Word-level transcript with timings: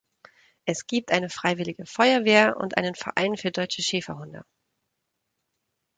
Es 0.65 0.87
gibt 0.87 1.11
eine 1.11 1.29
Freiwillige 1.29 1.85
Feuerwehr 1.85 2.57
und 2.57 2.75
einen 2.75 2.95
Verein 2.95 3.37
für 3.37 3.51
Deutsche 3.51 3.83
Schäferhunde. 3.83 4.43